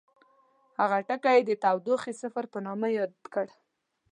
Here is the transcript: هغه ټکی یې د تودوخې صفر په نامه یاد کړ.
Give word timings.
هغه 0.81 0.97
ټکی 1.07 1.33
یې 1.39 1.47
د 1.49 1.51
تودوخې 1.63 2.13
صفر 2.21 2.43
په 2.53 2.59
نامه 2.65 2.87
یاد 2.97 3.13
کړ. 3.33 3.47